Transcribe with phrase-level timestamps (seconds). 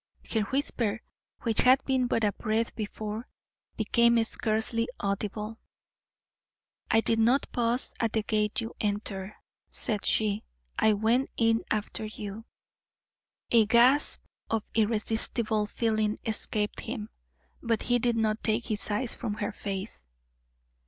[0.31, 0.99] Her whisper,
[1.43, 3.27] which had been but a breath before,
[3.77, 5.59] became scarcely audible.
[6.89, 9.35] "I did not pause at the gate you entered,"
[9.69, 10.43] said she.
[10.79, 12.45] "I went in after you."
[13.51, 17.09] A gasp of irresistible feeling escaped him,
[17.61, 20.07] but he did not take his eyes from her face.